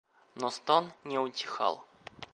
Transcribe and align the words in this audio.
Но 0.33 0.49
стон 0.49 0.91
не 1.03 1.19
утихал. 1.19 1.85